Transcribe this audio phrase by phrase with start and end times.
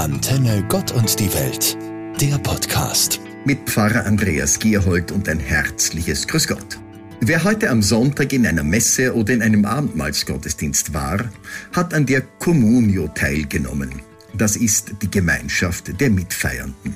[0.00, 1.76] Antenne Gott und die Welt,
[2.18, 3.20] der Podcast.
[3.44, 6.78] Mit Pfarrer Andreas Gierhold und ein herzliches Grüß Gott.
[7.20, 11.30] Wer heute am Sonntag in einer Messe oder in einem Abendmahlsgottesdienst war,
[11.74, 13.90] hat an der Communio teilgenommen.
[14.32, 16.94] Das ist die Gemeinschaft der Mitfeiernden.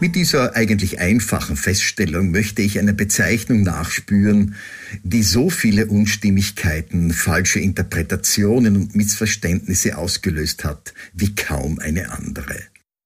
[0.00, 4.54] Mit dieser eigentlich einfachen Feststellung möchte ich einer Bezeichnung nachspüren,
[5.02, 12.56] die so viele Unstimmigkeiten, falsche Interpretationen und Missverständnisse ausgelöst hat wie kaum eine andere,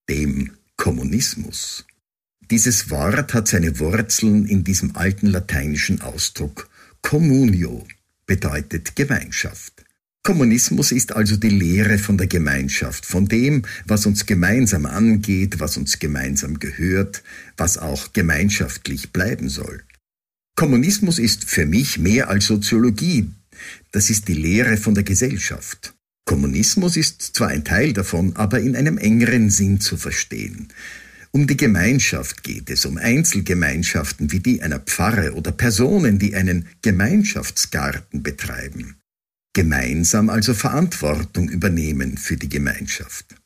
[0.09, 1.85] dem Kommunismus.
[2.53, 6.69] Dieses Wort hat seine Wurzeln in diesem alten lateinischen Ausdruck
[7.03, 7.85] communio,
[8.25, 9.84] bedeutet Gemeinschaft.
[10.27, 15.77] Kommunismus ist also die Lehre von der Gemeinschaft, von dem, was uns gemeinsam angeht, was
[15.77, 17.23] uns gemeinsam gehört,
[17.59, 19.83] was auch gemeinschaftlich bleiben soll.
[20.57, 23.33] Kommunismus ist für mich mehr als Soziologie,
[23.93, 25.93] das ist die Lehre von der Gesellschaft.
[26.25, 30.69] Kommunismus ist zwar ein Teil davon, aber in einem engeren Sinn zu verstehen.
[31.33, 36.67] Um die Gemeinschaft geht es, um Einzelgemeinschaften wie die einer Pfarre oder Personen, die einen
[36.81, 38.97] Gemeinschaftsgarten betreiben
[39.55, 43.37] gemeinsam also Verantwortung übernehmen für die Gemeinschaft.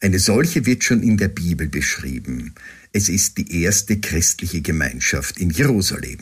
[0.00, 2.54] Eine solche wird schon in der Bibel beschrieben.
[2.92, 6.18] Es ist die erste christliche Gemeinschaft in Jerusalem.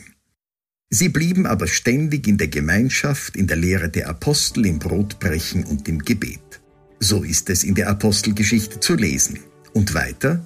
[0.89, 5.87] Sie blieben aber ständig in der Gemeinschaft, in der Lehre der Apostel, im Brotbrechen und
[5.89, 6.61] im Gebet.
[6.99, 9.39] So ist es in der Apostelgeschichte zu lesen.
[9.73, 10.45] Und weiter?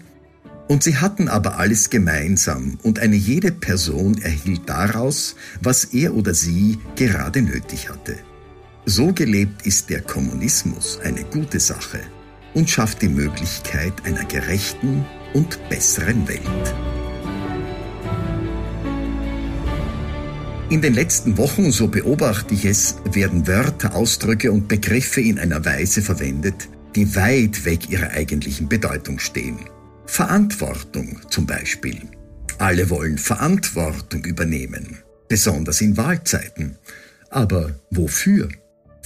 [0.67, 6.33] Und sie hatten aber alles gemeinsam, und eine jede Person erhielt daraus, was er oder
[6.33, 8.17] sie gerade nötig hatte.
[8.89, 11.99] So gelebt ist der Kommunismus eine gute Sache
[12.53, 16.73] und schafft die Möglichkeit einer gerechten und besseren Welt.
[20.69, 25.65] In den letzten Wochen, so beobachte ich es, werden Wörter, Ausdrücke und Begriffe in einer
[25.65, 29.59] Weise verwendet, die weit weg ihrer eigentlichen Bedeutung stehen.
[30.05, 32.03] Verantwortung zum Beispiel.
[32.57, 36.77] Alle wollen Verantwortung übernehmen, besonders in Wahlzeiten.
[37.29, 38.47] Aber wofür?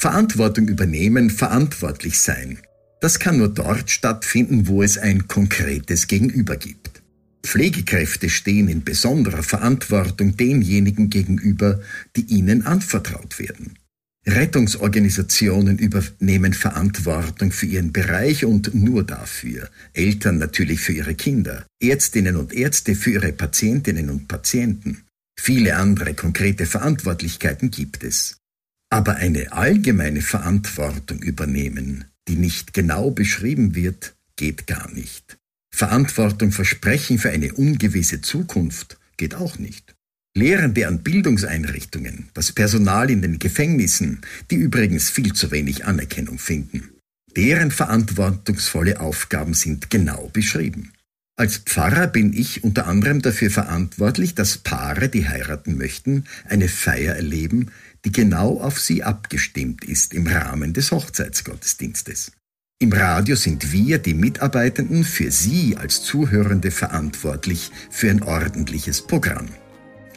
[0.01, 2.57] Verantwortung übernehmen, verantwortlich sein.
[3.01, 7.03] Das kann nur dort stattfinden, wo es ein konkretes Gegenüber gibt.
[7.43, 11.81] Pflegekräfte stehen in besonderer Verantwortung denjenigen gegenüber,
[12.15, 13.77] die ihnen anvertraut werden.
[14.25, 19.69] Rettungsorganisationen übernehmen Verantwortung für ihren Bereich und nur dafür.
[19.93, 25.03] Eltern natürlich für ihre Kinder, Ärztinnen und Ärzte für ihre Patientinnen und Patienten.
[25.39, 28.40] Viele andere konkrete Verantwortlichkeiten gibt es.
[28.91, 35.37] Aber eine allgemeine Verantwortung übernehmen, die nicht genau beschrieben wird, geht gar nicht.
[35.73, 39.95] Verantwortung versprechen für eine ungewisse Zukunft geht auch nicht.
[40.35, 46.89] Lehrende an Bildungseinrichtungen, das Personal in den Gefängnissen, die übrigens viel zu wenig Anerkennung finden.
[47.35, 50.91] Deren verantwortungsvolle Aufgaben sind genau beschrieben.
[51.37, 57.15] Als Pfarrer bin ich unter anderem dafür verantwortlich, dass Paare, die heiraten möchten, eine Feier
[57.15, 57.71] erleben,
[58.05, 62.31] die genau auf sie abgestimmt ist im Rahmen des Hochzeitsgottesdienstes.
[62.81, 69.45] Im Radio sind wir, die Mitarbeitenden, für Sie als Zuhörende verantwortlich für ein ordentliches Programm.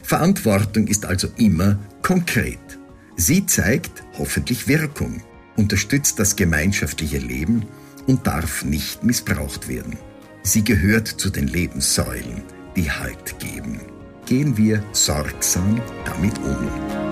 [0.01, 2.79] Verantwortung ist also immer konkret.
[3.17, 5.21] Sie zeigt hoffentlich Wirkung,
[5.55, 7.67] unterstützt das gemeinschaftliche Leben
[8.07, 9.97] und darf nicht missbraucht werden.
[10.41, 12.41] Sie gehört zu den Lebenssäulen,
[12.75, 13.79] die Halt geben.
[14.25, 17.04] Gehen wir sorgsam damit um.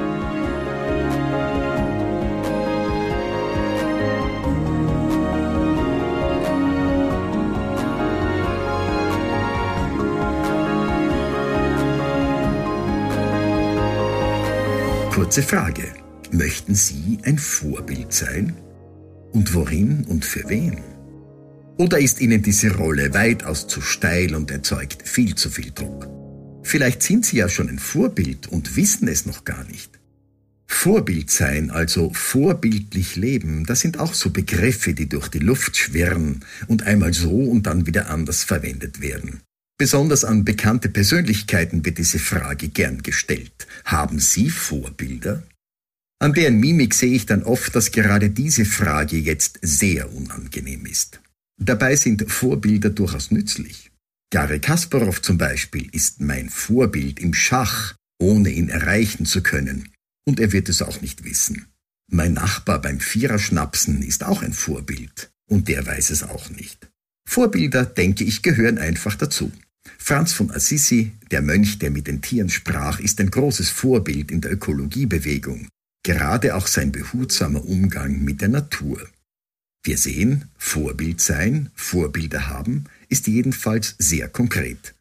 [15.34, 15.88] Kurze Frage.
[16.32, 18.56] Möchten Sie ein Vorbild sein?
[19.32, 20.78] Und worin und für wen?
[21.80, 26.08] Oder ist Ihnen diese Rolle weitaus zu steil und erzeugt viel zu viel Druck?
[26.62, 30.00] Vielleicht sind Sie ja schon ein Vorbild und wissen es noch gar nicht.
[30.68, 36.46] Vorbild sein, also vorbildlich leben, das sind auch so Begriffe, die durch die Luft schwirren
[36.68, 39.42] und einmal so und dann wieder anders verwendet werden.
[39.78, 43.68] Besonders an bekannte Persönlichkeiten wird diese Frage gern gestellt.
[43.86, 45.44] Haben Sie Vorbilder?
[46.20, 51.20] An deren Mimik sehe ich dann oft, dass gerade diese Frage jetzt sehr unangenehm ist.
[51.60, 53.92] Dabei sind Vorbilder durchaus nützlich.
[54.32, 59.90] Gary Kasparov zum Beispiel ist mein Vorbild im Schach, ohne ihn erreichen zu können.
[60.26, 61.68] Und er wird es auch nicht wissen.
[62.10, 65.32] Mein Nachbar beim Viererschnapsen ist auch ein Vorbild.
[65.50, 66.90] Und der weiß es auch nicht.
[67.34, 69.52] Vorbilder, denke ich, gehören einfach dazu.
[69.98, 74.40] Franz von Assisi, der Mönch, der mit den Tieren sprach, ist ein großes Vorbild in
[74.40, 75.68] der Ökologiebewegung,
[76.04, 79.10] gerade auch sein behutsamer Umgang mit der Natur.
[79.84, 84.94] Wir sehen, Vorbild sein, Vorbilder haben, ist jedenfalls sehr konkret.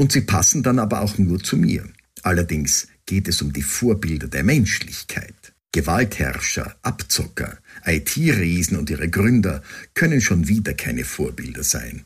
[0.00, 1.86] Und sie passen dann aber auch nur zu mir.
[2.22, 5.34] Allerdings geht es um die Vorbilder der Menschlichkeit.
[5.78, 9.62] Gewaltherrscher, Abzocker, IT-Riesen und ihre Gründer
[9.94, 12.04] können schon wieder keine Vorbilder sein,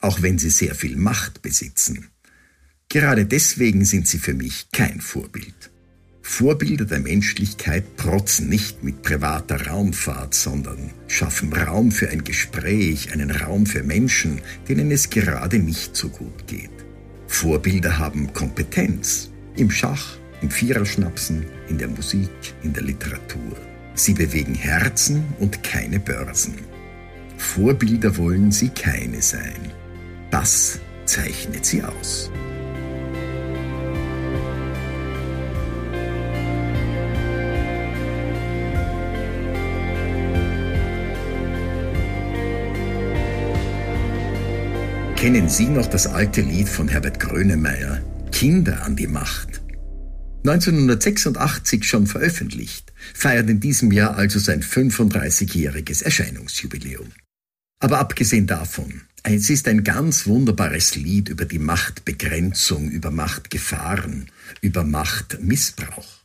[0.00, 2.08] auch wenn sie sehr viel Macht besitzen.
[2.88, 5.70] Gerade deswegen sind sie für mich kein Vorbild.
[6.22, 13.30] Vorbilder der Menschlichkeit protzen nicht mit privater Raumfahrt, sondern schaffen Raum für ein Gespräch, einen
[13.30, 16.70] Raum für Menschen, denen es gerade nicht so gut geht.
[17.26, 22.30] Vorbilder haben Kompetenz im Schach, im Viererschnapsen, in der Musik,
[22.62, 23.56] in der Literatur.
[23.94, 26.54] Sie bewegen Herzen und keine Börsen.
[27.36, 29.72] Vorbilder wollen sie keine sein.
[30.30, 32.30] Das zeichnet sie aus.
[45.16, 48.00] Kennen Sie noch das alte Lied von Herbert Grönemeyer,
[48.32, 49.59] Kinder an die Macht?
[50.42, 57.12] 1986 schon veröffentlicht, feiert in diesem Jahr also sein 35-jähriges Erscheinungsjubiläum.
[57.78, 64.30] Aber abgesehen davon, es ist ein ganz wunderbares Lied über die Machtbegrenzung, über Machtgefahren,
[64.62, 66.20] über Machtmissbrauch.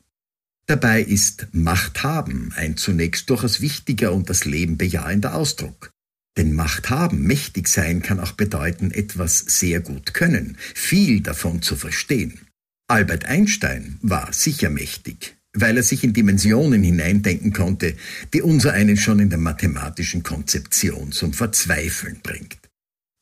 [0.66, 5.92] Dabei ist Macht haben ein zunächst durchaus wichtiger und das Leben bejahender Ausdruck.
[6.38, 11.76] Denn Macht haben, mächtig sein kann auch bedeuten, etwas sehr gut können, viel davon zu
[11.76, 12.40] verstehen.
[12.88, 17.96] Albert Einstein war sicher mächtig, weil er sich in Dimensionen hineindenken konnte,
[18.32, 22.60] die unser einen schon in der mathematischen Konzeption zum Verzweifeln bringt.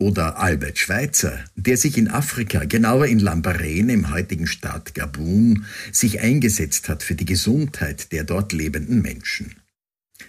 [0.01, 6.19] Oder Albert Schweitzer, der sich in Afrika, genauer in Lambarene im heutigen Staat Gabun, sich
[6.19, 9.55] eingesetzt hat für die Gesundheit der dort lebenden Menschen.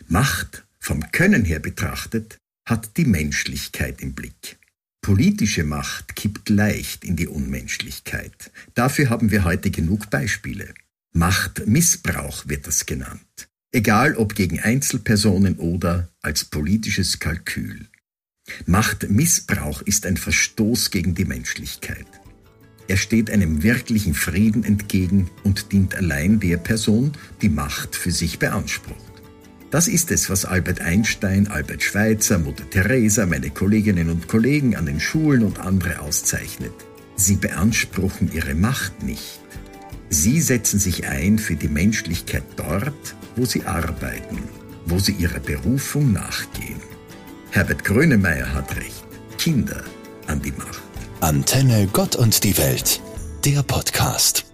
[0.06, 2.38] Macht, vom Können her betrachtet,
[2.68, 4.58] hat die Menschlichkeit im Blick.
[5.04, 8.50] Politische Macht kippt leicht in die Unmenschlichkeit.
[8.72, 10.72] Dafür haben wir heute genug Beispiele.
[11.12, 13.50] Machtmissbrauch wird das genannt.
[13.70, 17.86] Egal ob gegen Einzelpersonen oder als politisches Kalkül.
[18.64, 22.06] Machtmissbrauch ist ein Verstoß gegen die Menschlichkeit.
[22.88, 27.12] Er steht einem wirklichen Frieden entgegen und dient allein der Person,
[27.42, 29.13] die Macht für sich beansprucht.
[29.74, 34.86] Das ist es, was Albert Einstein, Albert Schweitzer, Mutter Teresa, meine Kolleginnen und Kollegen an
[34.86, 36.70] den Schulen und andere auszeichnet.
[37.16, 39.40] Sie beanspruchen ihre Macht nicht.
[40.10, 44.38] Sie setzen sich ein für die Menschlichkeit dort, wo sie arbeiten,
[44.86, 46.80] wo sie ihrer Berufung nachgehen.
[47.50, 49.04] Herbert Grönemeyer hat recht.
[49.38, 49.82] Kinder
[50.28, 50.84] an die Macht.
[51.18, 53.00] Antenne Gott und die Welt.
[53.44, 54.44] Der Podcast.